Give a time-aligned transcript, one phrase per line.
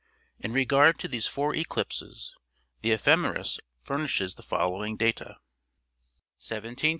[0.39, 2.33] In regard to these four eclipses
[2.81, 5.37] the ephemeris furnishes the following data:
[5.85, 6.89] | 1728, Feb.